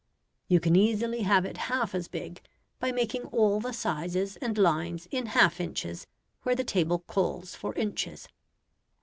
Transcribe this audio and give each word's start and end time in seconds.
You 0.47 0.59
can 0.59 0.75
easily 0.75 1.21
have 1.21 1.45
it 1.45 1.57
half 1.69 1.93
as 1.93 2.07
big 2.07 2.41
by 2.79 2.91
making 2.91 3.25
all 3.25 3.59
the 3.59 3.71
sizes 3.71 4.35
and 4.37 4.57
lines 4.57 5.05
in 5.11 5.27
half 5.27 5.59
inches 5.61 6.07
where 6.41 6.55
the 6.55 6.63
table 6.63 7.03
calls 7.05 7.53
for 7.53 7.75
inches. 7.75 8.27